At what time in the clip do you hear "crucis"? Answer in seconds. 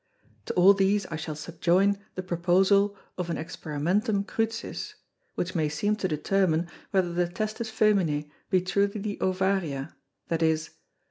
4.23-4.95